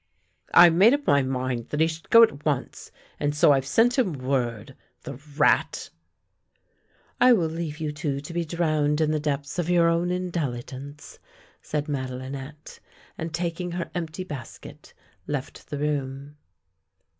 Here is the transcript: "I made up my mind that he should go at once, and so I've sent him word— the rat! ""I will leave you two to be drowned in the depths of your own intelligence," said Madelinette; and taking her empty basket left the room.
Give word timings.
"I 0.55 0.71
made 0.71 0.95
up 0.95 1.05
my 1.05 1.21
mind 1.21 1.69
that 1.69 1.79
he 1.79 1.85
should 1.85 2.09
go 2.09 2.23
at 2.23 2.43
once, 2.43 2.89
and 3.19 3.35
so 3.35 3.51
I've 3.51 3.67
sent 3.67 3.99
him 3.99 4.13
word— 4.13 4.75
the 5.03 5.17
rat! 5.37 5.91
""I 7.21 7.33
will 7.33 7.47
leave 7.47 7.79
you 7.79 7.91
two 7.91 8.19
to 8.19 8.33
be 8.33 8.43
drowned 8.43 8.99
in 8.99 9.11
the 9.11 9.19
depths 9.19 9.59
of 9.59 9.69
your 9.69 9.89
own 9.89 10.09
intelligence," 10.09 11.19
said 11.61 11.87
Madelinette; 11.87 12.79
and 13.15 13.31
taking 13.31 13.73
her 13.73 13.91
empty 13.93 14.23
basket 14.23 14.95
left 15.27 15.69
the 15.69 15.77
room. 15.77 16.37